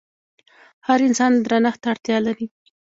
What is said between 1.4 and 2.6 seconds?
درنښت ته اړتيا لري.